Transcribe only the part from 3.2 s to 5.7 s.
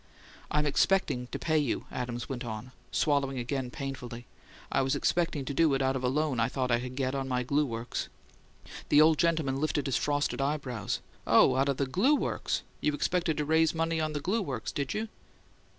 again, painfully. "I was expecting to